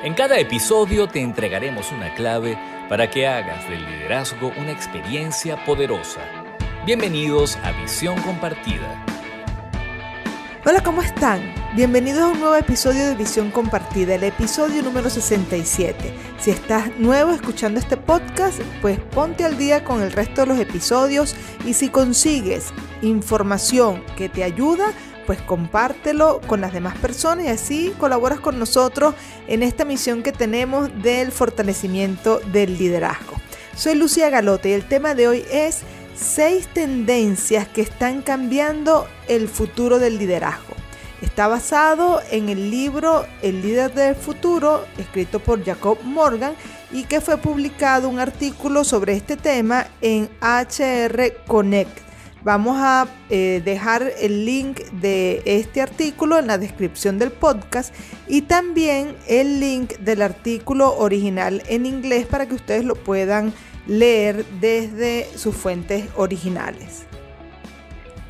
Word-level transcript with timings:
En 0.00 0.14
cada 0.14 0.38
episodio 0.38 1.08
te 1.08 1.20
entregaremos 1.20 1.90
una 1.90 2.14
clave 2.14 2.56
para 2.88 3.10
que 3.10 3.26
hagas 3.26 3.68
del 3.68 3.84
liderazgo 3.84 4.52
una 4.56 4.70
experiencia 4.70 5.64
poderosa. 5.64 6.20
Bienvenidos 6.86 7.56
a 7.64 7.72
Visión 7.72 8.16
Compartida. 8.22 9.04
Hola, 10.64 10.84
¿cómo 10.84 11.02
están? 11.02 11.52
Bienvenidos 11.74 12.22
a 12.22 12.28
un 12.28 12.38
nuevo 12.38 12.54
episodio 12.54 13.08
de 13.08 13.16
Visión 13.16 13.50
Compartida, 13.50 14.14
el 14.14 14.22
episodio 14.22 14.84
número 14.84 15.10
67. 15.10 16.14
Si 16.38 16.52
estás 16.52 16.96
nuevo 16.98 17.32
escuchando 17.32 17.80
este 17.80 17.96
podcast, 17.96 18.60
pues 18.80 19.00
ponte 19.00 19.44
al 19.44 19.58
día 19.58 19.82
con 19.82 20.00
el 20.00 20.12
resto 20.12 20.42
de 20.42 20.46
los 20.46 20.60
episodios 20.60 21.34
y 21.66 21.74
si 21.74 21.88
consigues 21.88 22.72
información 23.02 24.04
que 24.16 24.28
te 24.28 24.44
ayuda, 24.44 24.92
pues 25.28 25.42
compártelo 25.42 26.40
con 26.46 26.62
las 26.62 26.72
demás 26.72 26.96
personas 26.96 27.44
y 27.44 27.48
así 27.48 27.94
colaboras 27.98 28.40
con 28.40 28.58
nosotros 28.58 29.14
en 29.46 29.62
esta 29.62 29.84
misión 29.84 30.22
que 30.22 30.32
tenemos 30.32 30.88
del 31.02 31.32
fortalecimiento 31.32 32.40
del 32.50 32.78
liderazgo. 32.78 33.36
Soy 33.76 33.94
Lucía 33.96 34.30
Galote 34.30 34.70
y 34.70 34.72
el 34.72 34.88
tema 34.88 35.14
de 35.14 35.28
hoy 35.28 35.44
es 35.52 35.82
seis 36.16 36.66
tendencias 36.68 37.68
que 37.68 37.82
están 37.82 38.22
cambiando 38.22 39.06
el 39.28 39.48
futuro 39.48 39.98
del 39.98 40.16
liderazgo. 40.16 40.74
Está 41.20 41.46
basado 41.46 42.22
en 42.30 42.48
el 42.48 42.70
libro 42.70 43.26
El 43.42 43.60
líder 43.60 43.92
del 43.92 44.14
futuro, 44.14 44.86
escrito 44.96 45.40
por 45.40 45.62
Jacob 45.62 45.98
Morgan, 46.04 46.54
y 46.90 47.04
que 47.04 47.20
fue 47.20 47.36
publicado 47.36 48.08
un 48.08 48.18
artículo 48.18 48.82
sobre 48.82 49.12
este 49.12 49.36
tema 49.36 49.88
en 50.00 50.30
HR 50.40 51.34
Connect 51.46 52.07
Vamos 52.44 52.76
a 52.78 53.08
eh, 53.30 53.60
dejar 53.64 54.12
el 54.20 54.44
link 54.44 54.80
de 55.00 55.42
este 55.44 55.80
artículo 55.80 56.38
en 56.38 56.46
la 56.46 56.56
descripción 56.56 57.18
del 57.18 57.32
podcast 57.32 57.92
y 58.28 58.42
también 58.42 59.16
el 59.26 59.58
link 59.58 59.94
del 59.98 60.22
artículo 60.22 60.96
original 60.98 61.62
en 61.66 61.84
inglés 61.84 62.26
para 62.26 62.46
que 62.46 62.54
ustedes 62.54 62.84
lo 62.84 62.94
puedan 62.94 63.52
leer 63.88 64.44
desde 64.60 65.28
sus 65.34 65.56
fuentes 65.56 66.04
originales. 66.16 67.06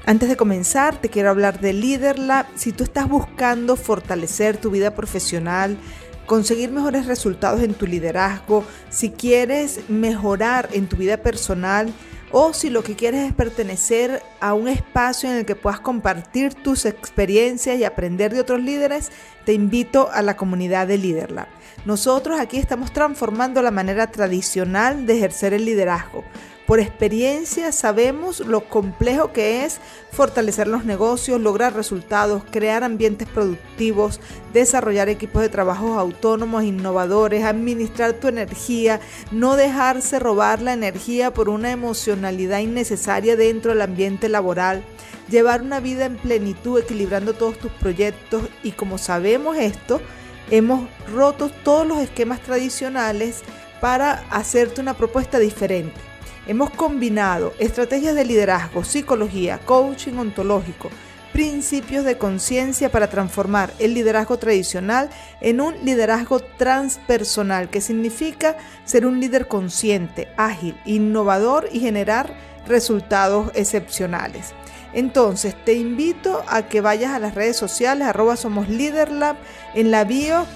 Antes 0.06 0.30
de 0.30 0.36
comenzar, 0.36 0.98
te 0.98 1.10
quiero 1.10 1.28
hablar 1.28 1.60
de 1.60 1.74
LeaderLab. 1.74 2.46
Si 2.54 2.72
tú 2.72 2.84
estás 2.84 3.06
buscando 3.10 3.76
fortalecer 3.76 4.56
tu 4.56 4.70
vida 4.70 4.94
profesional, 4.94 5.76
conseguir 6.24 6.70
mejores 6.70 7.04
resultados 7.04 7.60
en 7.62 7.74
tu 7.74 7.86
liderazgo, 7.86 8.64
si 8.88 9.10
quieres 9.10 9.80
mejorar 9.90 10.70
en 10.72 10.86
tu 10.86 10.96
vida 10.96 11.18
personal, 11.18 11.92
o 12.30 12.52
si 12.52 12.70
lo 12.70 12.82
que 12.82 12.96
quieres 12.96 13.26
es 13.26 13.32
pertenecer 13.32 14.22
a 14.40 14.54
un 14.54 14.68
espacio 14.68 15.30
en 15.30 15.36
el 15.36 15.46
que 15.46 15.56
puedas 15.56 15.80
compartir 15.80 16.54
tus 16.54 16.84
experiencias 16.84 17.78
y 17.78 17.84
aprender 17.84 18.32
de 18.32 18.40
otros 18.40 18.60
líderes, 18.60 19.10
te 19.44 19.52
invito 19.52 20.10
a 20.12 20.22
la 20.22 20.36
comunidad 20.36 20.86
de 20.86 20.98
LeaderLab. 20.98 21.48
Nosotros 21.84 22.38
aquí 22.38 22.58
estamos 22.58 22.92
transformando 22.92 23.62
la 23.62 23.70
manera 23.70 24.10
tradicional 24.10 25.06
de 25.06 25.16
ejercer 25.16 25.54
el 25.54 25.64
liderazgo. 25.64 26.24
Por 26.68 26.80
experiencia 26.80 27.72
sabemos 27.72 28.40
lo 28.40 28.68
complejo 28.68 29.32
que 29.32 29.64
es 29.64 29.80
fortalecer 30.12 30.68
los 30.68 30.84
negocios, 30.84 31.40
lograr 31.40 31.74
resultados, 31.74 32.42
crear 32.50 32.84
ambientes 32.84 33.26
productivos, 33.26 34.20
desarrollar 34.52 35.08
equipos 35.08 35.40
de 35.40 35.48
trabajo 35.48 35.98
autónomos, 35.98 36.64
innovadores, 36.64 37.44
administrar 37.44 38.12
tu 38.12 38.28
energía, 38.28 39.00
no 39.32 39.56
dejarse 39.56 40.18
robar 40.18 40.60
la 40.60 40.74
energía 40.74 41.32
por 41.32 41.48
una 41.48 41.70
emocionalidad 41.70 42.58
innecesaria 42.58 43.34
dentro 43.34 43.70
del 43.72 43.80
ambiente 43.80 44.28
laboral 44.28 44.84
llevar 45.30 45.62
una 45.62 45.80
vida 45.80 46.04
en 46.04 46.16
plenitud 46.16 46.80
equilibrando 46.80 47.32
todos 47.32 47.58
tus 47.58 47.72
proyectos 47.72 48.42
y 48.62 48.72
como 48.72 48.98
sabemos 48.98 49.56
esto, 49.56 50.02
hemos 50.50 50.86
roto 51.14 51.48
todos 51.48 51.86
los 51.86 51.96
esquemas 51.96 52.42
tradicionales 52.42 53.40
para 53.80 54.26
hacerte 54.28 54.82
una 54.82 54.92
propuesta 54.92 55.38
diferente. 55.38 56.07
Hemos 56.48 56.70
combinado 56.70 57.52
estrategias 57.58 58.14
de 58.14 58.24
liderazgo, 58.24 58.82
psicología, 58.82 59.60
coaching 59.66 60.14
ontológico, 60.14 60.88
principios 61.30 62.06
de 62.06 62.16
conciencia 62.16 62.90
para 62.90 63.10
transformar 63.10 63.70
el 63.78 63.92
liderazgo 63.92 64.38
tradicional 64.38 65.10
en 65.42 65.60
un 65.60 65.74
liderazgo 65.84 66.40
transpersonal, 66.40 67.68
que 67.68 67.82
significa 67.82 68.56
ser 68.86 69.04
un 69.04 69.20
líder 69.20 69.46
consciente, 69.46 70.28
ágil, 70.38 70.74
innovador 70.86 71.68
y 71.70 71.80
generar 71.80 72.32
resultados 72.66 73.50
excepcionales. 73.54 74.54
Entonces, 74.94 75.54
te 75.66 75.74
invito 75.74 76.42
a 76.48 76.62
que 76.62 76.80
vayas 76.80 77.12
a 77.12 77.18
las 77.18 77.34
redes 77.34 77.58
sociales, 77.58 78.08
arroba 78.08 78.36
somos 78.36 78.70
Leaderlab, 78.70 79.36
en 79.74 79.90
la 79.90 80.04
bio 80.04 80.46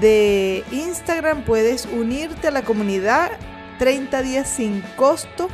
de 0.00 0.62
Instagram 0.70 1.42
puedes 1.42 1.86
unirte 1.86 2.46
a 2.46 2.52
la 2.52 2.62
comunidad 2.62 3.32
30 3.80 4.20
días 4.20 4.46
sin 4.46 4.82
costo 4.94 5.48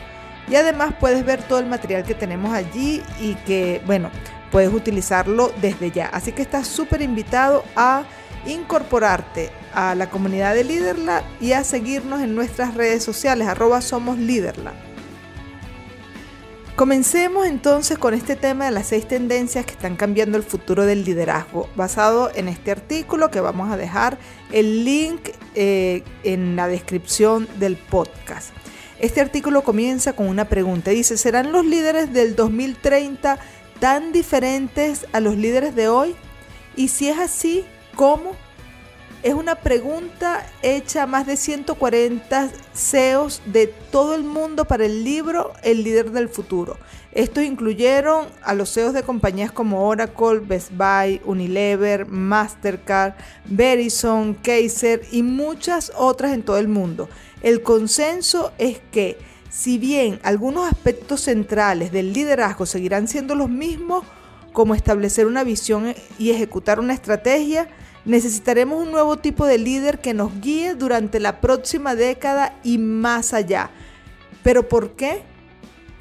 y 0.49 0.57
además 0.57 0.95
puedes 0.99 1.25
ver 1.25 1.45
todo 1.45 1.61
el 1.61 1.67
material 1.67 2.03
que 2.03 2.15
tenemos 2.15 2.53
allí 2.53 3.01
y 3.21 3.37
que, 3.47 3.81
bueno, 3.87 4.11
puedes 4.51 4.73
utilizarlo 4.73 5.53
desde 5.63 5.93
ya. 5.93 6.07
Así 6.07 6.33
que 6.33 6.43
estás 6.43 6.67
súper 6.67 7.03
invitado 7.03 7.65
a 7.77 8.03
incorporarte 8.45 9.53
a 9.73 9.95
la 9.95 10.11
comunidad 10.11 10.55
de 10.55 10.65
Liderla 10.65 11.23
y 11.41 11.53
a 11.53 11.63
seguirnos 11.63 12.21
en 12.21 12.35
nuestras 12.35 12.75
redes 12.75 13.05
sociales, 13.05 13.47
arroba 13.47 13.81
somos 13.81 14.19
Liderla. 14.19 14.73
Comencemos 16.77 17.47
entonces 17.47 17.97
con 17.97 18.13
este 18.13 18.37
tema 18.37 18.67
de 18.67 18.71
las 18.71 18.89
seis 18.89 19.09
tendencias 19.09 19.65
que 19.65 19.73
están 19.73 19.97
cambiando 19.97 20.37
el 20.37 20.43
futuro 20.43 20.85
del 20.85 21.07
liderazgo, 21.07 21.71
basado 21.75 22.31
en 22.35 22.49
este 22.49 22.71
artículo 22.71 23.31
que 23.31 23.41
vamos 23.41 23.73
a 23.73 23.79
dejar 23.79 24.19
el 24.53 24.85
link 24.85 25.31
eh, 25.55 26.03
en 26.23 26.55
la 26.55 26.69
descripción 26.69 27.49
del 27.59 27.79
podcast. 27.79 28.51
Este 28.99 29.23
artículo 29.23 29.65
comienza 29.65 30.13
con 30.13 30.29
una 30.29 30.51
pregunta. 30.51 30.91
Dice, 30.91 31.17
¿serán 31.17 31.51
los 31.51 31.65
líderes 31.65 32.13
del 32.13 32.37
2030 32.37 33.39
tan 33.81 34.13
diferentes 34.13 35.07
a 35.15 35.21
los 35.21 35.35
líderes 35.35 35.75
de 35.75 35.89
hoy? 35.89 36.15
Y 36.77 36.89
si 36.89 37.09
es 37.09 37.19
así, 37.19 37.65
¿cómo? 37.95 38.37
Es 39.23 39.35
una 39.35 39.57
pregunta 39.57 40.47
hecha 40.63 41.03
a 41.03 41.07
más 41.07 41.27
de 41.27 41.37
140 41.37 42.51
CEOs 42.75 43.43
de 43.47 43.67
todo 43.67 44.15
el 44.15 44.23
mundo 44.23 44.67
para 44.67 44.85
el 44.85 45.05
libro 45.05 45.53
El 45.63 45.83
líder 45.83 46.13
del 46.13 46.29
futuro. 46.29 46.77
Estos 47.13 47.43
incluyeron 47.43 48.27
a 48.43 48.55
los 48.55 48.73
CEOs 48.73 48.93
de 48.93 49.03
compañías 49.03 49.51
como 49.51 49.89
Oracle, 49.89 50.41
Best 50.41 50.71
Buy, 50.73 51.21
Unilever, 51.25 52.07
Mastercard, 52.07 53.15
Verizon, 53.47 54.35
Kaiser 54.35 55.03
y 55.11 55.23
muchas 55.23 55.93
otras 55.97 56.33
en 56.33 56.43
todo 56.43 56.59
el 56.59 56.69
mundo. 56.69 57.09
El 57.43 57.63
consenso 57.63 58.53
es 58.59 58.79
que 58.93 59.19
si 59.49 59.79
bien 59.79 60.21
algunos 60.23 60.71
aspectos 60.71 61.23
centrales 61.23 61.91
del 61.91 62.13
liderazgo 62.13 62.67
seguirán 62.67 63.09
siendo 63.09 63.35
los 63.35 63.49
mismos, 63.49 64.05
como 64.53 64.75
establecer 64.75 65.27
una 65.27 65.43
visión 65.43 65.95
y 66.19 66.31
ejecutar 66.31 66.81
una 66.81 66.95
estrategia, 66.95 67.69
Necesitaremos 68.07 68.81
un 68.81 68.93
nuevo 68.93 69.17
tipo 69.17 69.47
de 69.47 69.59
líder 69.59 69.99
que 69.99 70.15
nos 70.15 70.41
guíe 70.41 70.75
durante 70.75 71.19
la 71.19 71.41
próxima 71.41 71.97
década 71.97 72.55
y 72.63 72.79
más 72.79 73.35
allá. 73.35 73.71
¿Pero 74.45 74.69
por 74.69 74.93
qué? 74.93 75.23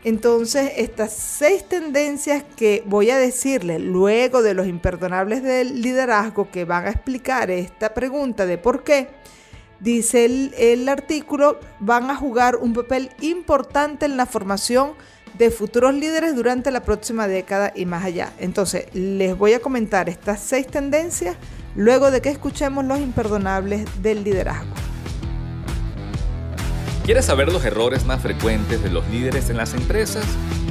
Entonces, 0.04 0.74
estas 0.78 1.14
seis 1.14 1.68
tendencias 1.68 2.44
que 2.56 2.84
voy 2.86 3.10
a 3.10 3.18
decirle 3.18 3.80
luego 3.80 4.44
de 4.44 4.54
los 4.54 4.68
imperdonables 4.68 5.42
del 5.42 5.82
liderazgo 5.82 6.52
que 6.52 6.64
van 6.64 6.86
a 6.86 6.92
explicar 6.92 7.50
esta 7.50 7.96
pregunta 7.96 8.46
de 8.46 8.60
por 8.60 8.84
qué, 8.84 9.08
dice 9.80 10.26
el, 10.26 10.54
el, 10.60 10.88
artículo, 10.88 11.60
van 11.80 12.12
a 12.12 12.16
jugar 12.16 12.58
un 12.58 12.74
papel 12.74 13.10
importante 13.22 14.06
en 14.06 14.16
la 14.16 14.28
formación 14.28 14.92
de 15.40 15.50
futuros 15.50 15.96
líderes 15.96 16.36
durante 16.36 16.70
la 16.70 16.84
próxima 16.84 17.28
década 17.28 17.74
y 17.76 17.88
más 17.88 18.06
allá. 18.06 18.32
Entonces, 18.38 18.86
les 18.94 19.36
voy 19.36 19.54
a 19.54 19.60
comentar 19.60 20.08
estas 20.08 20.40
seis 20.40 20.68
tendencias 20.68 21.36
luego 21.76 22.12
de 22.12 22.22
que 22.22 22.30
escuchemos 22.30 22.86
los 22.86 23.00
imperdonables 23.00 23.86
del 24.02 24.24
liderazgo. 24.24 24.74
¿Quieres 27.06 27.26
saber 27.26 27.52
los 27.52 27.64
errores 27.64 28.06
más 28.06 28.22
frecuentes 28.22 28.82
de 28.82 28.90
los 28.90 29.08
líderes 29.10 29.50
en 29.50 29.58
las 29.58 29.74
empresas? 29.74 30.26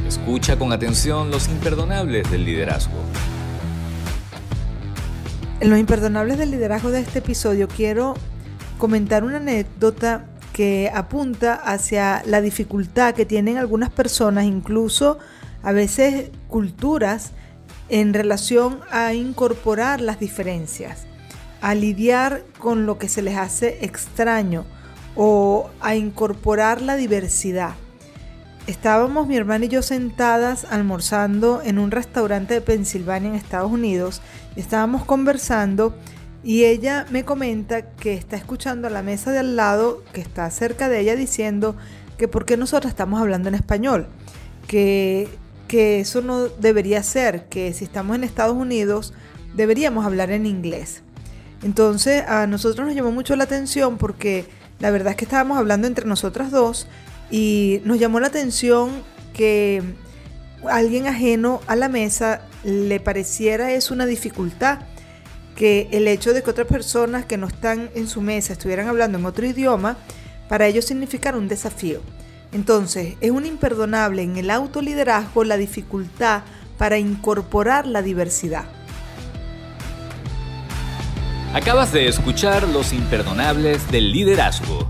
Escucha 0.09 0.59
con 0.59 0.73
atención 0.73 1.31
los 1.31 1.49
imperdonables 1.49 2.29
del 2.31 2.45
liderazgo. 2.45 2.95
En 5.61 5.71
los 5.71 5.79
imperdonables 5.79 6.37
del 6.39 6.51
liderazgo 6.51 6.91
de 6.91 7.01
este 7.01 7.21
episodio 7.21 7.69
quiero 7.69 8.15
comentar 8.79 9.23
una 9.23 9.37
anécdota 9.37 10.25
que 10.53 10.91
apunta 10.93 11.55
hacia 11.55 12.23
la 12.27 12.41
dificultad 12.41 13.15
que 13.15 13.27
tienen 13.27 13.59
algunas 13.59 13.91
personas, 13.91 14.45
incluso 14.45 15.19
a 15.63 15.73
veces 15.73 16.31
culturas, 16.49 17.33
en 17.89 18.15
relación 18.15 18.81
a 18.91 19.15
incorporar 19.15 20.01
las 20.01 20.19
diferencias, 20.19 21.07
a 21.61 21.75
lidiar 21.75 22.45
con 22.59 22.87
lo 22.87 22.99
que 22.99 23.09
se 23.09 23.23
les 23.23 23.37
hace 23.37 23.85
extraño 23.85 24.65
o 25.17 25.71
a 25.81 25.95
incorporar 25.95 26.83
la 26.83 26.97
diversidad. 26.97 27.75
Estábamos 28.67 29.27
mi 29.27 29.37
hermana 29.37 29.67
y 29.67 29.69
yo 29.69 29.83
sentadas 29.83 30.65
almorzando 30.65 31.61
en 31.63 31.79
un 31.79 31.91
restaurante 31.91 32.55
de 32.55 32.61
Pensilvania 32.63 33.29
en 33.29 33.35
Estados 33.35 33.71
Unidos 33.71 34.23
estábamos 34.57 35.05
conversando 35.05 35.95
y 36.43 36.65
ella 36.65 37.07
me 37.11 37.25
comenta 37.25 37.83
que 37.83 38.15
está 38.15 38.37
escuchando 38.37 38.87
a 38.87 38.91
la 38.91 39.03
mesa 39.03 39.33
de 39.33 39.39
al 39.39 39.57
lado, 39.57 40.03
que 40.13 40.21
está 40.21 40.51
cerca 40.51 40.89
de 40.89 41.01
ella, 41.01 41.17
diciendo 41.17 41.77
que 42.19 42.29
por 42.29 42.45
qué 42.45 42.57
nosotros 42.57 42.91
estamos 42.91 43.21
hablando 43.21 43.49
en 43.49 43.55
español, 43.55 44.09
que, 44.67 45.29
que 45.75 45.99
eso 45.99 46.23
no 46.23 46.47
debería 46.47 47.03
ser, 47.03 47.47
que 47.47 47.73
si 47.73 47.83
estamos 47.83 48.15
en 48.15 48.23
Estados 48.23 48.57
Unidos 48.57 49.13
deberíamos 49.57 50.07
hablar 50.07 50.31
en 50.31 50.47
inglés. 50.47 51.03
Entonces 51.65 52.23
a 52.29 52.47
nosotros 52.47 52.87
nos 52.87 52.95
llamó 52.95 53.11
mucho 53.11 53.35
la 53.35 53.43
atención 53.43 53.99
porque 53.99 54.45
la 54.79 54.93
verdad 54.93 55.11
es 55.11 55.17
que 55.17 55.25
estábamos 55.25 55.59
hablando 55.59 55.89
entre 55.89 56.07
nosotras 56.07 56.53
dos 56.53 56.87
y 57.29 57.81
nos 57.85 57.99
llamó 57.99 58.21
la 58.21 58.29
atención 58.29 59.03
que 59.33 59.83
alguien 60.71 61.09
ajeno 61.09 61.61
a 61.67 61.75
la 61.75 61.89
mesa 61.89 62.43
le 62.63 63.01
pareciera 63.01 63.73
es 63.73 63.91
una 63.91 64.07
dificultad 64.07 64.79
que 65.57 65.89
el 65.91 66.07
hecho 66.07 66.35
de 66.35 66.45
que 66.45 66.51
otras 66.51 66.69
personas 66.69 67.25
que 67.25 67.37
no 67.37 67.49
están 67.49 67.91
en 67.97 68.07
su 68.07 68.21
mesa 68.21 68.53
estuvieran 68.53 68.87
hablando 68.87 69.19
en 69.19 69.27
otro 69.27 69.45
idioma, 69.45 69.97
para 70.49 70.69
ellos 70.69 70.85
significara 70.85 71.37
un 71.37 71.49
desafío. 71.49 72.01
Entonces, 72.55 73.17
es 73.21 73.33
un 73.33 73.47
imperdonable 73.47 74.23
en 74.23 74.37
el 74.37 74.49
autoliderazgo 74.49 75.43
la 75.43 75.57
dificultad 75.57 76.45
para 76.79 76.99
incorporar 76.99 77.85
la 77.85 78.01
diversidad. 78.01 78.65
Acabas 81.53 81.93
de 81.93 82.07
escuchar 82.07 82.69
Los 82.69 82.93
imperdonables 82.93 83.91
del 83.91 84.13
liderazgo. 84.13 84.89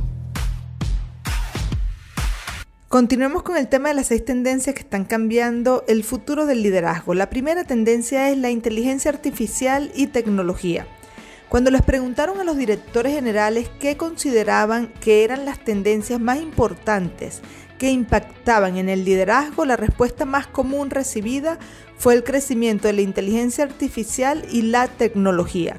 Continuemos 2.89 3.43
con 3.43 3.57
el 3.57 3.69
tema 3.69 3.89
de 3.89 3.95
las 3.95 4.09
seis 4.09 4.25
tendencias 4.25 4.75
que 4.75 4.83
están 4.83 5.05
cambiando 5.05 5.85
el 5.89 6.05
futuro 6.05 6.45
del 6.47 6.63
liderazgo. 6.63 7.15
La 7.15 7.31
primera 7.31 7.65
tendencia 7.65 8.31
es 8.31 8.37
la 8.37 8.51
inteligencia 8.51 9.11
artificial 9.11 9.91
y 9.95 10.09
tecnología. 10.09 10.87
Cuando 11.49 11.71
les 11.71 11.83
preguntaron 11.83 12.41
a 12.41 12.45
los 12.45 12.57
directores 12.57 13.15
generales 13.15 13.71
qué 13.79 13.97
consideraban 13.97 14.89
que 15.01 15.25
eran 15.25 15.45
las 15.45 15.63
tendencias 15.63 16.21
más 16.21 16.39
importantes 16.41 17.43
que 17.79 17.91
impactaban 17.91 18.77
en 18.77 18.89
el 18.89 19.05
liderazgo, 19.05 19.65
la 19.65 19.77
respuesta 19.77 20.25
más 20.25 20.47
común 20.47 20.91
recibida 20.91 21.59
fue 21.97 22.15
el 22.15 22.25
crecimiento 22.25 22.89
de 22.89 22.95
la 22.95 23.03
inteligencia 23.03 23.65
artificial 23.65 24.45
y 24.51 24.63
la 24.63 24.89
tecnología. 24.89 25.77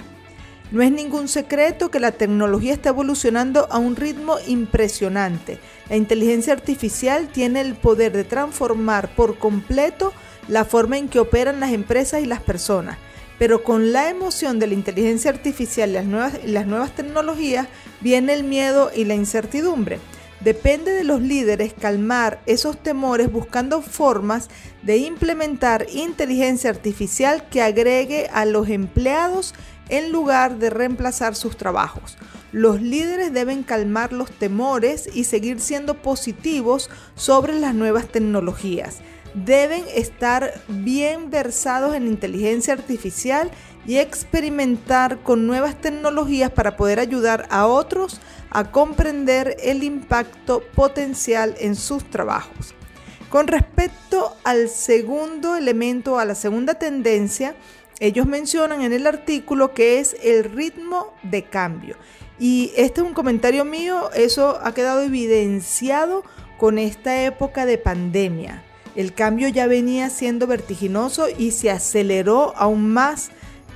No 0.72 0.82
es 0.82 0.92
ningún 0.92 1.28
secreto 1.28 1.92
que 1.92 2.00
la 2.00 2.12
tecnología 2.12 2.74
está 2.74 2.90
evolucionando 2.90 3.68
a 3.72 3.78
un 3.78 3.96
ritmo 3.96 4.38
impresionante. 4.48 5.60
La 5.90 5.96
inteligencia 5.96 6.54
artificial 6.54 7.28
tiene 7.28 7.62
el 7.62 7.76
poder 7.76 8.12
de 8.14 8.24
transformar 8.24 9.14
por 9.16 9.38
completo 9.38 10.12
la 10.48 10.66
forma 10.66 10.98
en 10.98 11.08
que 11.08 11.20
operan 11.20 11.60
las 11.60 11.72
empresas 11.72 12.22
y 12.22 12.26
las 12.26 12.42
personas. 12.42 12.98
Pero 13.38 13.64
con 13.64 13.92
la 13.92 14.10
emoción 14.10 14.60
de 14.60 14.68
la 14.68 14.74
inteligencia 14.74 15.32
artificial 15.32 15.90
y 15.90 15.94
las 15.94 16.06
nuevas, 16.06 16.34
las 16.46 16.68
nuevas 16.68 16.96
tecnologías 16.96 17.68
viene 18.02 18.34
el 18.34 18.44
miedo 18.44 18.92
y 18.96 19.06
la 19.06 19.16
incertidumbre. 19.16 20.00
Depende 20.42 20.92
de 20.92 21.04
los 21.04 21.22
líderes 21.22 21.74
calmar 21.74 22.40
esos 22.46 22.78
temores 22.78 23.32
buscando 23.32 23.82
formas 23.82 24.50
de 24.84 24.98
implementar 24.98 25.88
inteligencia 25.92 26.70
artificial 26.70 27.50
que 27.50 27.62
agregue 27.62 28.30
a 28.32 28.46
los 28.46 28.70
empleados 28.70 29.56
en 29.90 30.12
lugar 30.12 30.58
de 30.58 30.70
reemplazar 30.70 31.36
sus 31.36 31.58
trabajos. 31.58 32.18
Los 32.52 32.82
líderes 32.82 33.34
deben 33.34 33.64
calmar 33.64 34.14
los 34.14 34.32
temores 34.32 35.10
y 35.14 35.26
seguir 35.26 35.60
siendo 35.60 35.96
positivos 36.02 36.90
sobre 37.16 37.60
las 37.60 37.74
nuevas 37.74 38.08
tecnologías. 38.08 39.00
Deben 39.36 39.84
estar 39.94 40.54
bien 40.70 41.30
versados 41.30 41.94
en 41.94 42.08
inteligencia 42.08 42.74
artificial 42.74 43.52
y 43.86 43.98
experimentar 43.98 45.20
con 45.24 45.46
nuevas 45.46 45.80
tecnologías 45.80 46.52
para 46.52 46.78
poder 46.78 47.00
ayudar 47.00 47.46
a 47.50 47.68
otros 47.68 48.22
a 48.50 48.72
comprender 48.72 49.58
el 49.62 49.84
impacto 49.84 50.64
potencial 50.74 51.54
en 51.60 51.76
sus 51.76 52.10
trabajos. 52.10 52.74
Con 53.30 53.48
respecto 53.48 54.38
al 54.46 54.70
segundo 54.70 55.58
elemento, 55.58 56.18
a 56.18 56.24
la 56.24 56.36
segunda 56.36 56.76
tendencia, 56.76 57.56
ellos 58.00 58.26
mencionan 58.26 58.82
en 58.84 58.94
el 58.94 59.06
artículo 59.06 59.74
que 59.74 60.00
es 60.00 60.16
el 60.24 60.46
ritmo 60.46 61.14
de 61.24 61.44
cambio. 61.44 61.98
Y 62.40 62.72
este 62.78 63.02
es 63.02 63.08
un 63.08 63.14
comentario 63.14 63.66
mío, 63.66 64.10
eso 64.14 64.60
ha 64.64 64.74
quedado 64.74 65.02
evidenciado 65.02 66.24
con 66.58 66.78
esta 66.78 67.24
época 67.24 67.66
de 67.66 67.78
pandemia. 67.78 68.64
El 68.96 69.14
cambio 69.14 69.50
ya 69.50 69.68
venía 69.68 70.10
siendo 70.10 70.48
vertiginoso 70.48 71.28
y 71.30 71.52
se 71.52 71.70
aceleró 71.70 72.54
aún 72.56 72.94
más 72.94 73.30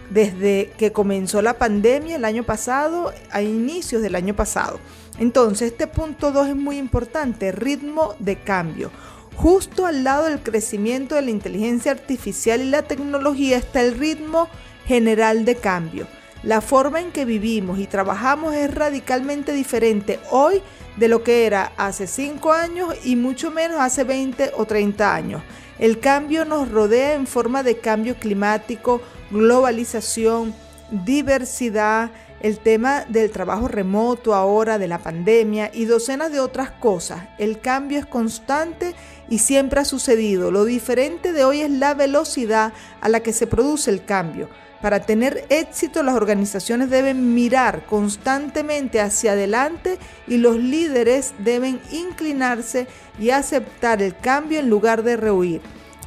desde 0.10 0.72
que 0.78 0.92
comenzó 0.92 1.42
la 1.42 1.58
pandemia 1.58 2.16
el 2.16 2.26
año 2.26 2.44
pasado, 2.44 3.14
a 3.32 3.42
inicios 3.42 4.02
del 4.02 4.16
año 4.16 4.36
pasado. 4.36 4.80
Entonces, 5.20 5.74
este 5.74 5.88
punto 5.88 6.32
2 6.32 6.50
es 6.50 6.56
muy 6.56 6.78
importante, 6.78 7.52
ritmo 7.52 8.16
de 8.20 8.38
cambio. 8.38 8.92
Justo 9.36 9.86
al 9.86 10.04
lado 10.04 10.26
del 10.26 10.40
crecimiento 10.40 11.16
de 11.16 11.22
la 11.22 11.32
inteligencia 11.32 11.92
artificial 11.92 12.62
y 12.62 12.70
la 12.70 12.84
tecnología 12.84 13.58
está 13.58 13.82
el 13.82 13.98
ritmo 13.98 14.48
general 14.86 15.46
de 15.46 15.56
cambio. 15.56 16.08
La 16.44 16.62
forma 16.62 17.02
en 17.02 17.12
que 17.12 17.26
vivimos 17.26 17.80
y 17.80 17.86
trabajamos 17.86 18.56
es 18.56 18.74
radicalmente 18.74 19.54
diferente 19.54 20.20
hoy 20.32 20.62
de 21.00 21.08
lo 21.08 21.24
que 21.24 21.46
era 21.46 21.72
hace 21.78 22.08
5 22.08 22.52
años 22.52 22.94
y 23.04 23.16
mucho 23.16 23.52
menos 23.52 23.80
hace 23.80 24.04
20 24.04 24.52
o 24.58 24.66
30 24.66 25.16
años. 25.16 25.42
El 25.80 26.00
cambio 26.00 26.44
nos 26.44 26.70
rodea 26.70 27.14
en 27.14 27.26
forma 27.26 27.64
de 27.64 27.78
cambio 27.78 28.16
climático, 28.16 29.02
globalización, 29.32 30.54
diversidad, 30.92 32.12
el 32.42 32.60
tema 32.60 33.06
del 33.08 33.32
trabajo 33.32 33.68
remoto 33.68 34.34
ahora, 34.34 34.78
de 34.78 34.88
la 34.88 35.00
pandemia 35.00 35.72
y 35.74 35.86
docenas 35.86 36.32
de 36.32 36.42
otras 36.42 36.72
cosas. 36.72 37.30
El 37.38 37.60
cambio 37.60 38.00
es 38.00 38.06
constante 38.06 38.94
y 39.30 39.40
siempre 39.40 39.80
ha 39.80 39.86
sucedido. 39.86 40.52
Lo 40.52 40.66
diferente 40.66 41.32
de 41.32 41.46
hoy 41.46 41.62
es 41.62 41.72
la 41.72 41.94
velocidad 41.94 42.74
a 43.00 43.08
la 43.08 43.22
que 43.22 43.34
se 43.34 43.48
produce 43.48 43.90
el 43.90 44.04
cambio. 44.04 44.50
Para 44.82 45.02
tener 45.02 45.46
éxito 45.50 46.04
las 46.04 46.16
organizaciones 46.16 46.90
deben 46.90 47.34
mirar 47.34 47.86
constantemente 47.86 49.02
hacia 49.02 49.34
adelante 49.34 49.98
y 50.26 50.38
los 50.38 50.58
líderes 50.58 51.34
deben 51.40 51.82
inclinarse 51.92 52.88
y 53.20 53.32
aceptar 53.32 54.02
el 54.02 54.16
cambio 54.16 54.60
en 54.60 54.70
lugar 54.70 55.04
de 55.04 55.18
rehuir. 55.18 55.62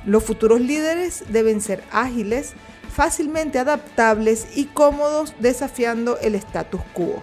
Los 0.06 0.24
futuros 0.24 0.60
líderes 0.60 1.24
deben 1.28 1.60
ser 1.60 1.84
ágiles, 1.92 2.54
fácilmente 2.90 3.58
adaptables 3.58 4.46
y 4.56 4.64
cómodos 4.66 5.34
desafiando 5.38 6.18
el 6.18 6.34
status 6.34 6.80
quo. 6.94 7.22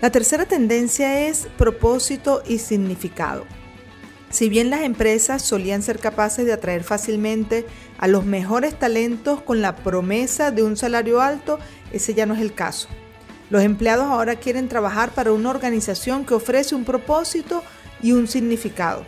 La 0.00 0.10
tercera 0.10 0.44
tendencia 0.44 1.26
es 1.26 1.48
propósito 1.56 2.42
y 2.46 2.58
significado. 2.58 3.57
Si 4.30 4.50
bien 4.50 4.68
las 4.68 4.82
empresas 4.82 5.42
solían 5.42 5.82
ser 5.82 5.98
capaces 5.98 6.44
de 6.44 6.52
atraer 6.52 6.84
fácilmente 6.84 7.66
a 7.96 8.08
los 8.08 8.26
mejores 8.26 8.78
talentos 8.78 9.40
con 9.40 9.62
la 9.62 9.76
promesa 9.76 10.50
de 10.50 10.62
un 10.62 10.76
salario 10.76 11.22
alto, 11.22 11.58
ese 11.92 12.12
ya 12.12 12.26
no 12.26 12.34
es 12.34 12.40
el 12.40 12.52
caso. 12.52 12.88
Los 13.48 13.62
empleados 13.62 14.04
ahora 14.04 14.36
quieren 14.36 14.68
trabajar 14.68 15.10
para 15.10 15.32
una 15.32 15.48
organización 15.48 16.26
que 16.26 16.34
ofrece 16.34 16.74
un 16.74 16.84
propósito 16.84 17.62
y 18.02 18.12
un 18.12 18.28
significado. 18.28 19.04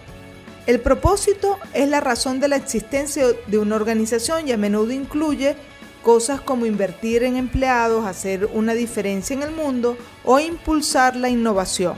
El 0.67 0.81
propósito 0.81 1.59
es 1.75 1.89
la 1.89 2.01
razón 2.01 2.41
de 2.41 2.49
la 2.49 2.57
existencia 2.57 3.25
de 3.47 3.59
una 3.59 3.77
organización 3.77 4.49
y 4.49 4.53
a 4.53 4.57
menudo 4.57 4.93
incluye 4.93 5.57
cosas 6.03 6.41
como 6.41 6.65
invertir 6.65 7.25
en 7.25 7.37
empleados, 7.37 8.07
hacer 8.07 8.47
una 8.47 8.73
diferencia 8.73 9.35
en 9.35 9.43
el 9.43 9.51
mundo 9.51 9.99
o 10.25 10.41
impulsar 10.41 11.17
la 11.17 11.29
innovación. 11.29 11.97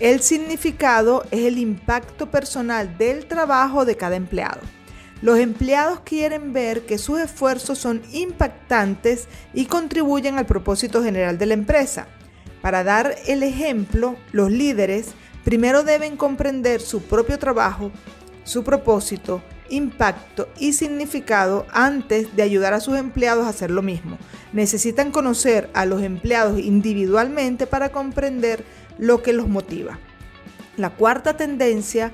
El 0.00 0.22
significado 0.22 1.24
es 1.30 1.44
el 1.44 1.56
impacto 1.56 2.28
personal 2.28 2.98
del 2.98 3.26
trabajo 3.26 3.84
de 3.84 3.96
cada 3.96 4.16
empleado. 4.16 4.60
Los 5.22 5.38
empleados 5.38 6.00
quieren 6.00 6.52
ver 6.52 6.84
que 6.84 6.98
sus 6.98 7.20
esfuerzos 7.20 7.78
son 7.78 8.02
impactantes 8.12 9.28
y 9.54 9.66
contribuyen 9.66 10.36
al 10.36 10.46
propósito 10.46 11.02
general 11.02 11.38
de 11.38 11.46
la 11.46 11.54
empresa. 11.54 12.08
Para 12.60 12.82
dar 12.82 13.14
el 13.26 13.44
ejemplo, 13.44 14.16
los 14.32 14.50
líderes 14.50 15.12
primero 15.44 15.84
deben 15.84 16.16
comprender 16.16 16.80
su 16.80 17.02
propio 17.02 17.38
trabajo, 17.38 17.92
su 18.42 18.64
propósito, 18.64 19.42
impacto 19.70 20.48
y 20.58 20.72
significado 20.72 21.66
antes 21.72 22.34
de 22.34 22.42
ayudar 22.42 22.74
a 22.74 22.80
sus 22.80 22.98
empleados 22.98 23.46
a 23.46 23.50
hacer 23.50 23.70
lo 23.70 23.82
mismo. 23.82 24.18
Necesitan 24.52 25.10
conocer 25.10 25.70
a 25.72 25.86
los 25.86 26.02
empleados 26.02 26.58
individualmente 26.58 27.66
para 27.66 27.90
comprender 27.90 28.64
lo 28.98 29.22
que 29.22 29.32
los 29.32 29.48
motiva. 29.48 29.98
La 30.76 30.90
cuarta 30.90 31.36
tendencia 31.36 32.12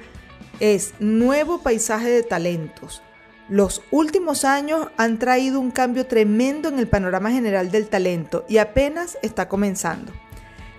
es 0.60 0.94
nuevo 1.00 1.62
paisaje 1.62 2.10
de 2.10 2.22
talentos. 2.22 3.02
Los 3.48 3.82
últimos 3.90 4.44
años 4.44 4.88
han 4.96 5.18
traído 5.18 5.58
un 5.58 5.70
cambio 5.70 6.06
tremendo 6.06 6.68
en 6.68 6.78
el 6.78 6.86
panorama 6.86 7.30
general 7.32 7.70
del 7.70 7.88
talento 7.88 8.44
y 8.48 8.58
apenas 8.58 9.18
está 9.22 9.48
comenzando. 9.48 10.12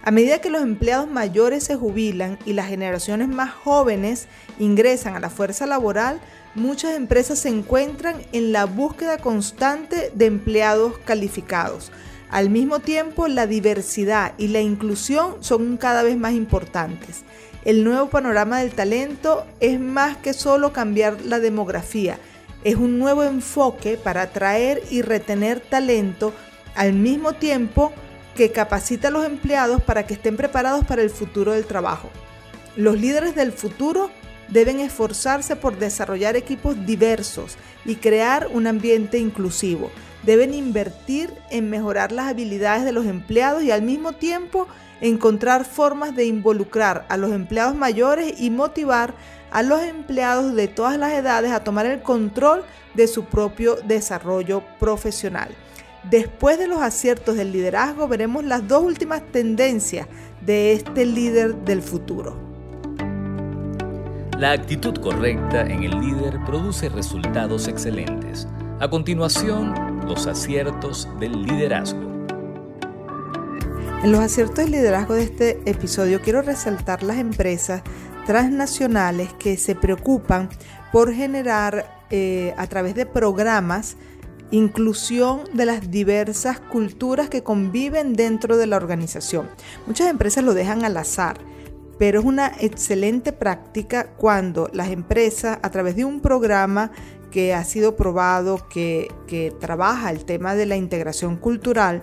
A 0.04 0.10
medida 0.10 0.40
que 0.40 0.50
los 0.50 0.64
empleados 0.64 1.10
mayores 1.10 1.66
se 1.66 1.76
jubilan 1.76 2.40
y 2.46 2.54
las 2.54 2.68
generaciones 2.68 3.28
más 3.28 3.52
jóvenes 3.52 4.28
ingresan 4.58 5.16
a 5.16 5.20
la 5.20 5.30
fuerza 5.30 5.68
laboral, 5.68 6.22
muchas 6.56 6.96
empresas 6.96 7.40
se 7.40 7.50
encuentran 7.50 8.16
en 8.32 8.52
la 8.52 8.66
búsqueda 8.66 9.18
constante 9.18 10.12
de 10.16 10.26
empleados 10.26 10.98
calificados. 11.00 11.92
Al 12.32 12.50
mismo 12.50 12.80
tiempo, 12.80 13.28
la 13.28 13.46
diversidad 13.46 14.34
y 14.38 14.48
la 14.48 14.62
inclusión 14.62 15.36
son 15.42 15.76
cada 15.76 16.02
vez 16.02 16.18
más 16.18 16.32
importantes. 16.34 17.24
El 17.66 17.84
nuevo 17.84 18.10
panorama 18.10 18.60
del 18.60 18.72
talento 18.72 19.46
es 19.60 19.80
más 19.80 20.16
que 20.18 20.34
solo 20.34 20.72
cambiar 20.72 21.22
la 21.26 21.40
demografía, 21.40 22.18
es 22.64 22.76
un 22.76 23.00
nuevo 23.00 23.24
enfoque 23.24 23.98
para 23.98 24.24
atraer 24.24 24.82
y 24.90 25.02
retener 25.02 25.60
talento 25.60 26.34
al 26.76 26.94
mismo 26.94 27.34
tiempo 27.34 27.92
que 28.36 28.52
capacita 28.52 29.10
a 29.10 29.12
los 29.12 29.26
empleados 29.26 29.82
para 29.82 30.06
que 30.06 30.14
estén 30.14 30.38
preparados 30.38 30.86
para 30.86 31.02
el 31.02 31.10
futuro 31.10 31.52
del 31.52 31.66
trabajo. 31.66 32.10
Los 32.78 33.00
líderes 33.00 33.36
del 33.36 33.52
futuro 33.52 34.10
deben 34.52 34.80
esforzarse 34.80 35.56
por 35.56 35.80
desarrollar 35.80 36.36
equipos 36.36 36.86
diversos 36.86 37.58
y 37.86 37.96
crear 37.96 38.48
un 38.54 38.68
ambiente 38.68 39.18
inclusivo. 39.18 39.90
Deben 40.24 40.54
invertir 40.54 41.34
en 41.50 41.70
mejorar 41.70 42.12
las 42.12 42.28
habilidades 42.28 42.86
de 42.86 42.92
los 42.92 43.08
empleados 43.08 43.64
y 43.64 43.72
al 43.72 43.82
mismo 43.82 44.14
tiempo 44.14 44.68
encontrar 45.00 45.66
formas 45.66 46.16
de 46.16 46.26
involucrar 46.26 47.06
a 47.10 47.18
los 47.18 47.32
empleados 47.32 47.76
mayores 47.76 48.40
y 48.40 48.52
motivar 48.52 49.16
a 49.50 49.64
los 49.64 49.82
empleados 49.82 50.54
de 50.54 50.68
todas 50.68 50.98
las 50.98 51.14
edades 51.14 51.52
a 51.52 51.64
tomar 51.64 51.88
el 51.88 52.04
control 52.04 52.64
de 52.94 53.08
su 53.08 53.26
propio 53.26 53.78
desarrollo 53.78 54.64
profesional. 54.80 55.50
Después 56.10 56.58
de 56.58 56.68
los 56.68 56.82
aciertos 56.82 57.36
del 57.36 57.52
liderazgo, 57.52 58.08
veremos 58.08 58.44
las 58.44 58.68
dos 58.68 58.84
últimas 58.84 59.24
tendencias 59.32 60.08
de 60.42 60.74
este 60.74 61.06
líder 61.06 61.56
del 61.56 61.82
futuro. 61.82 62.51
La 64.42 64.54
actitud 64.54 64.96
correcta 64.96 65.62
en 65.62 65.84
el 65.84 65.92
líder 66.02 66.44
produce 66.48 66.90
resultados 66.90 67.68
excelentes. 67.68 68.48
A 68.80 68.90
continuación, 68.90 70.02
los 70.08 70.26
aciertos 70.26 71.08
del 71.20 71.44
liderazgo. 71.44 72.02
En 74.04 74.12
los 74.12 74.20
aciertos 74.20 74.56
del 74.56 74.72
liderazgo 74.72 75.14
de 75.14 75.26
este 75.26 75.62
episodio 75.70 76.22
quiero 76.24 76.42
resaltar 76.42 77.04
las 77.04 77.18
empresas 77.18 77.84
transnacionales 78.26 79.32
que 79.34 79.58
se 79.58 79.76
preocupan 79.76 80.50
por 80.92 81.14
generar 81.14 82.02
eh, 82.10 82.56
a 82.58 82.66
través 82.66 82.96
de 82.96 83.06
programas 83.06 83.96
inclusión 84.50 85.42
de 85.54 85.68
las 85.68 85.92
diversas 85.92 86.60
culturas 86.60 87.30
que 87.30 87.44
conviven 87.44 88.14
dentro 88.14 88.58
de 88.58 88.66
la 88.66 88.78
organización. 88.78 89.48
Muchas 89.86 90.10
empresas 90.10 90.44
lo 90.44 90.56
dejan 90.56 90.84
al 90.84 90.98
azar, 90.98 91.38
pero 92.02 92.22
es 92.22 92.26
una 92.26 92.52
excelente 92.60 93.32
práctica 93.32 94.08
cuando 94.18 94.72
las 94.74 94.90
empresas 94.90 95.60
a 95.62 95.70
través 95.70 95.96
de 95.96 96.04
un 96.04 96.20
programa 96.20 96.92
que 97.30 97.54
ha 97.54 97.64
sido 97.64 97.96
probado, 97.96 98.68
que, 98.70 99.08
que 99.28 99.54
trabaja 99.60 100.10
el 100.10 100.26
tema 100.26 100.56
de 100.56 100.66
la 100.66 100.78
integración 100.78 101.38
cultural, 101.38 102.02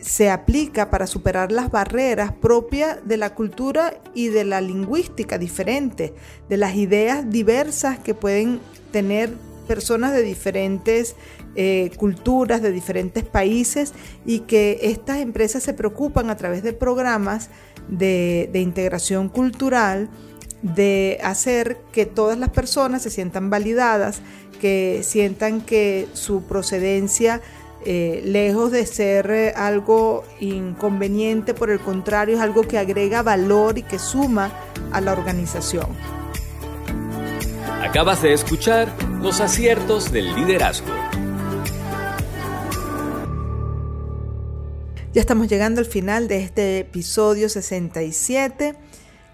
se 0.00 0.30
aplica 0.30 0.90
para 0.90 1.08
superar 1.08 1.50
las 1.50 1.72
barreras 1.72 2.34
propias 2.34 2.98
de 3.04 3.16
la 3.16 3.34
cultura 3.34 3.94
y 4.14 4.28
de 4.28 4.44
la 4.44 4.60
lingüística 4.60 5.38
diferente, 5.38 6.14
de 6.48 6.56
las 6.56 6.76
ideas 6.76 7.28
diversas 7.28 7.98
que 7.98 8.14
pueden 8.14 8.60
tener 8.92 9.30
personas 9.66 10.12
de 10.12 10.22
diferentes 10.22 11.16
eh, 11.54 11.90
culturas, 11.96 12.62
de 12.62 12.72
diferentes 12.72 13.24
países 13.24 13.92
y 14.24 14.40
que 14.40 14.78
estas 14.82 15.18
empresas 15.18 15.62
se 15.62 15.74
preocupan 15.74 16.30
a 16.30 16.36
través 16.36 16.62
de 16.62 16.72
programas 16.72 17.50
de, 17.88 18.50
integración 18.54 19.28
cultural 19.28 20.08
de 20.62 21.18
hacer 21.22 21.78
que 21.92 22.06
todas 22.06 22.38
las 22.38 22.50
personas 22.50 23.02
se 23.02 23.10
sientan 23.10 23.50
validadas, 23.50 24.20
que 24.60 25.00
sientan 25.02 25.60
que 25.60 26.08
su 26.14 26.42
procedencia 26.42 27.42
eh, 27.84 28.22
lejos 28.24 28.72
de 28.72 28.84
ser 28.84 29.30
eh, 29.30 29.52
algo 29.54 30.24
inconveniente, 30.40 31.54
por 31.54 31.70
el 31.70 31.78
contrario, 31.78 32.36
es 32.36 32.40
algo 32.40 32.62
que 32.62 32.78
agrega 32.78 33.22
valor 33.22 33.78
y 33.78 33.82
que 33.82 33.98
suma 33.98 34.50
a 34.92 35.00
la 35.00 35.12
organización. 35.12 35.86
Acabas 37.88 38.20
de 38.20 38.32
escuchar 38.32 38.92
los 39.22 39.40
aciertos 39.40 40.10
del 40.10 40.34
liderazgo. 40.34 40.88
Ya 45.14 45.20
estamos 45.20 45.46
llegando 45.46 45.80
al 45.80 45.86
final 45.86 46.26
de 46.26 46.42
este 46.42 46.80
episodio 46.80 47.48
67, 47.48 48.74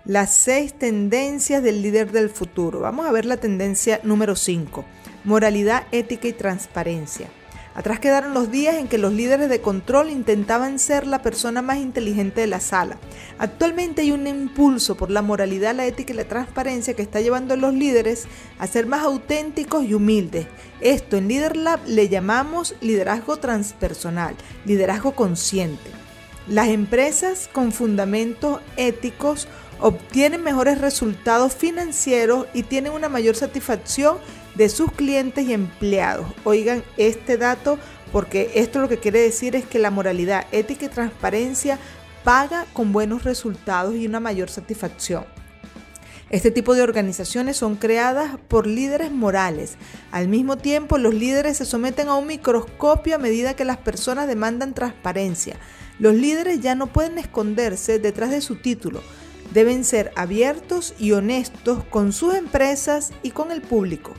las 0.05 0.35
seis 0.35 0.75
tendencias 0.75 1.63
del 1.63 1.81
líder 1.81 2.13
del 2.13 2.29
futuro. 2.29 2.81
Vamos 2.81 3.07
a 3.07 3.13
ver 3.13 3.25
la 3.25 3.39
tendencia 3.39 4.01
número 4.03 4.37
5, 4.37 4.85
moralidad, 5.25 5.87
ética 5.91 6.29
y 6.29 6.35
transparencia. 6.35 7.29
Atrás 7.75 8.01
quedaron 8.01 8.35
los 8.35 8.51
días 8.51 8.77
en 8.77 8.87
que 8.87 8.99
los 8.99 9.13
líderes 9.13 9.49
de 9.49 9.63
control 9.63 10.11
intentaban 10.11 10.79
ser 10.79 11.07
la 11.07 11.23
persona 11.23 11.63
más 11.63 11.79
inteligente 11.79 12.43
de 12.43 12.47
la 12.47 12.61
sala. 12.61 12.99
Actualmente 13.39 14.03
hay 14.03 14.13
un 14.13 14.27
impulso 14.27 14.95
por 14.95 15.11
la 15.11 15.23
moralidad, 15.23 15.75
la 15.75 15.87
ética 15.87 16.13
y 16.13 16.17
la 16.17 16.29
transparencia 16.29 16.95
que 16.95 17.03
está 17.03 17.21
llevando 17.21 17.55
a 17.55 17.57
los 17.57 17.73
líderes 17.73 18.27
a 18.59 18.67
ser 18.67 18.87
más 18.87 19.03
auténticos 19.03 19.85
y 19.85 19.95
humildes. 19.95 20.47
Esto 20.81 21.17
en 21.17 21.29
LeaderLab 21.29 21.81
le 21.87 22.09
llamamos 22.09 22.75
liderazgo 22.83 23.39
transpersonal, 23.39 24.35
liderazgo 24.67 25.13
consciente. 25.13 25.91
Las 26.47 26.69
empresas 26.69 27.49
con 27.51 27.73
fundamentos 27.73 28.61
éticos 28.77 29.49
obtienen 29.81 30.43
mejores 30.43 30.81
resultados 30.81 31.55
financieros 31.55 32.47
y 32.53 32.65
tienen 32.65 32.93
una 32.93 33.09
mayor 33.09 33.35
satisfacción 33.35 34.19
de 34.55 34.69
sus 34.69 34.93
clientes 34.93 35.47
y 35.47 35.53
empleados. 35.53 36.27
Oigan 36.45 36.83
este 36.97 37.37
dato 37.37 37.79
porque 38.13 38.53
esto 38.55 38.81
lo 38.81 38.89
que 38.89 38.99
quiere 38.99 39.21
decir 39.21 39.57
es 39.57 39.65
que 39.65 39.79
la 39.79 39.91
moralidad, 39.91 40.47
ética 40.53 40.87
y 40.87 40.89
transparencia 40.89 41.79
paga 42.25 42.67
con 42.73 42.93
buenos 42.93 43.25
resultados 43.25 43.95
y 43.95 44.07
una 44.07 44.21
mayor 44.21 44.51
satisfacción. 44.51 45.25
Este 46.33 46.51
tipo 46.51 46.75
de 46.75 46.83
organizaciones 46.83 47.59
son 47.59 47.77
creadas 47.77 48.39
por 48.49 48.67
líderes 48.67 49.13
morales. 49.13 49.77
Al 50.13 50.29
mismo 50.29 50.57
tiempo, 50.57 50.97
los 50.97 51.13
líderes 51.13 51.59
se 51.59 51.67
someten 51.67 52.09
a 52.09 52.15
un 52.15 52.27
microscopio 52.27 53.17
a 53.17 53.19
medida 53.19 53.55
que 53.55 53.67
las 53.67 53.77
personas 53.77 54.29
demandan 54.29 54.73
transparencia. 54.73 55.57
Los 55.99 56.15
líderes 56.15 56.61
ya 56.61 56.75
no 56.75 56.87
pueden 56.87 57.19
esconderse 57.19 57.99
detrás 57.99 58.31
de 58.31 58.41
su 58.41 58.57
título. 58.57 59.03
Deben 59.53 59.85
ser 59.85 60.11
abiertos 60.17 60.95
y 60.99 61.13
honestos 61.13 61.85
con 61.85 62.15
sus 62.15 62.35
empresas 62.35 63.13
y 63.23 63.33
con 63.33 63.51
el 63.53 63.61
público. 63.61 64.15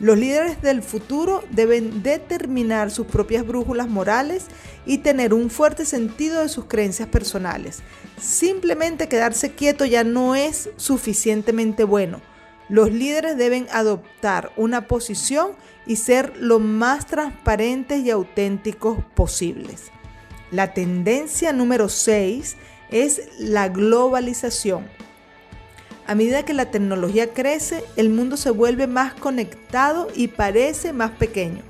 Los 0.00 0.16
líderes 0.16 0.62
del 0.62 0.82
futuro 0.82 1.44
deben 1.50 2.02
determinar 2.02 2.90
sus 2.90 3.06
propias 3.06 3.46
brújulas 3.46 3.86
morales 3.86 4.46
y 4.86 4.98
tener 4.98 5.34
un 5.34 5.50
fuerte 5.50 5.84
sentido 5.84 6.40
de 6.40 6.48
sus 6.48 6.64
creencias 6.64 7.06
personales. 7.08 7.82
Simplemente 8.18 9.08
quedarse 9.08 9.52
quieto 9.52 9.84
ya 9.84 10.02
no 10.02 10.34
es 10.34 10.70
suficientemente 10.76 11.84
bueno. 11.84 12.22
Los 12.70 12.90
líderes 12.90 13.36
deben 13.36 13.66
adoptar 13.72 14.52
una 14.56 14.88
posición 14.88 15.50
y 15.86 15.96
ser 15.96 16.32
lo 16.38 16.60
más 16.60 17.04
transparentes 17.04 18.02
y 18.02 18.10
auténticos 18.10 19.04
posibles. 19.14 19.90
La 20.50 20.72
tendencia 20.72 21.52
número 21.52 21.90
6 21.90 22.56
es 22.90 23.28
la 23.38 23.68
globalización. 23.68 24.88
A 26.10 26.16
medida 26.16 26.44
que 26.44 26.54
la 26.54 26.72
tecnología 26.72 27.32
crece, 27.32 27.84
el 27.94 28.10
mundo 28.10 28.36
se 28.36 28.50
vuelve 28.50 28.88
más 28.88 29.14
conectado 29.14 30.08
y 30.12 30.26
parece 30.26 30.92
más 30.92 31.12
pequeño. 31.12 31.62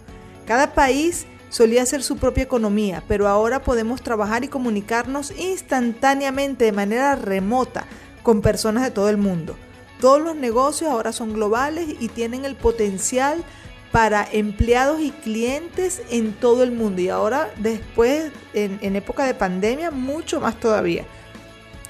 Cada 0.47 0.73
país 0.73 1.27
solía 1.51 1.83
hacer 1.83 2.03
su 2.03 2.17
propia 2.17 2.45
economía, 2.45 3.05
pero 3.07 3.29
ahora 3.29 3.61
podemos 3.61 4.01
trabajar 4.01 4.43
y 4.43 4.49
comunicarnos 4.49 5.31
instantáneamente 5.39 6.65
de 6.65 6.73
manera 6.73 7.17
remota 7.17 7.85
con 8.23 8.41
personas 8.41 8.83
de 8.83 8.91
todo 8.91 9.11
el 9.11 9.19
mundo. 9.19 9.57
Todos 10.01 10.23
los 10.23 10.37
negocios 10.37 10.91
ahora 10.91 11.13
son 11.13 11.35
globales 11.35 11.97
y 12.01 12.09
tienen 12.09 12.47
el 12.47 12.57
potencial 12.57 13.45
para 13.93 14.27
empleados 14.33 15.03
y 15.03 15.11
clientes 15.11 16.01
en 16.09 16.33
todo 16.33 16.63
el 16.63 16.73
mundo 16.73 17.03
y 17.03 17.11
ahora 17.11 17.51
después 17.59 18.33
en, 18.55 18.97
época 18.97 19.27
de 19.27 19.35
pandemia 19.35 19.91
mucho 19.91 20.41
más 20.41 20.59
todavía. 20.59 21.05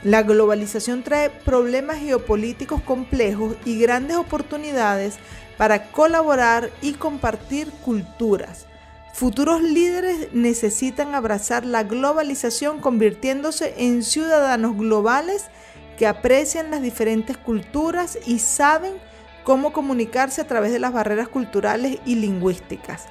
La 0.02 0.23
globalización 0.23 1.02
trae 1.02 1.28
problemas 1.28 1.99
geopolíticos 1.99 2.80
complejos 2.80 3.57
y 3.66 3.78
grandes 3.78 4.16
oportunidades 4.16 5.16
para 5.59 5.90
colaborar 5.92 6.71
y 6.80 6.95
compartir 6.95 7.71
culturas. 7.85 8.66
Futuros 9.12 9.61
líderes 9.61 10.28
necesitan 10.33 11.14
abrazar 11.14 11.66
la 11.66 11.83
globalización 11.83 12.80
convirtiéndose 12.80 13.75
en 13.76 14.02
ciudadanos 14.02 14.78
globales 14.78 15.47
que 15.99 16.07
aprecian 16.07 16.71
las 16.71 16.80
diferentes 16.80 17.37
culturas 17.37 18.19
y 18.25 18.38
saben 18.38 18.95
cómo 19.45 19.75
comunicarse 19.75 20.40
a 20.40 20.47
través 20.47 20.73
de 20.73 20.78
las 20.78 20.95
barreras 20.95 21.28
culturales 21.28 21.99
y 22.07 22.14
lingüísticas. 22.14 23.04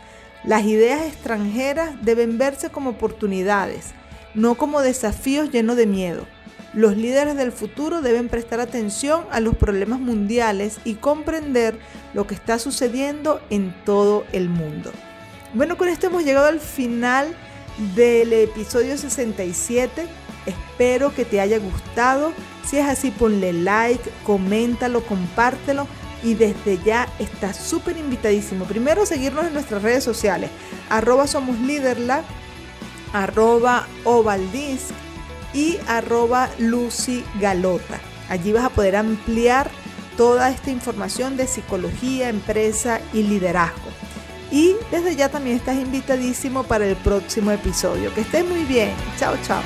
Las 0.44 0.64
ideas 0.64 1.06
extranjeras 1.06 1.92
deben 2.02 2.40
verse 2.40 2.72
como 2.72 2.92
oportunidades, 2.92 3.92
no 4.34 4.56
como 4.56 4.82
desafíos 4.82 5.52
llenos 5.52 5.76
de 5.76 5.86
miedo. 5.86 6.26
Los 6.74 6.96
líderes 6.96 7.36
del 7.36 7.52
futuro 7.52 8.02
deben 8.02 8.30
prestar 8.30 8.60
atención 8.60 9.24
a 9.32 9.40
los 9.40 9.56
problemas 9.56 10.00
mundiales 10.00 10.78
y 10.86 10.96
comprender 10.96 11.80
lo 12.14 12.28
que 12.28 12.36
está 12.36 12.60
sucediendo 12.60 13.42
en 13.50 13.74
todo 13.86 14.24
el 14.34 14.50
mundo. 14.50 14.92
Bueno, 15.56 15.78
con 15.78 15.90
esto 15.90 16.08
hemos 16.08 16.24
llegado 16.24 16.46
al 16.46 16.60
final 16.60 17.36
del 17.96 18.34
episodio 18.34 18.98
67. 18.98 20.06
Espero 20.46 21.14
que 21.16 21.26
te 21.26 21.42
haya 21.42 21.58
gustado. 21.58 22.34
Si 22.68 22.78
es 22.78 22.86
así, 22.86 23.10
ponle 23.10 23.52
like, 23.52 24.08
coméntalo, 24.24 25.02
compártelo 25.02 25.88
y 26.24 26.36
desde 26.36 26.78
ya 26.84 27.08
está 27.18 27.52
súper 27.52 27.98
invitadísimo. 27.98 28.66
Primero 28.66 29.08
seguirnos 29.08 29.48
en 29.48 29.54
nuestras 29.54 29.82
redes 29.82 30.04
sociales, 30.04 30.52
arroba 30.88 31.26
somos 31.26 31.58
arroba 33.12 33.88
ovaldisc 34.04 34.92
y 35.54 35.78
arroba 35.88 36.50
Lucy 36.60 37.24
Galota. 37.40 38.00
Allí 38.30 38.52
vas 38.52 38.66
a 38.66 38.70
poder 38.70 38.96
ampliar 38.96 39.70
toda 40.18 40.50
esta 40.50 40.70
información 40.70 41.38
de 41.38 41.48
psicología, 41.48 42.30
empresa 42.30 43.00
y 43.14 43.24
liderazgo. 43.24 43.90
Y 44.52 44.76
desde 44.92 45.16
ya 45.16 45.30
también 45.30 45.56
estás 45.56 45.78
invitadísimo 45.78 46.64
para 46.64 46.86
el 46.86 46.96
próximo 46.98 47.52
episodio. 47.52 48.14
Que 48.14 48.22
estés 48.22 48.46
muy 48.46 48.66
bien. 48.66 48.92
Chao, 49.18 49.36
chao. 49.46 49.62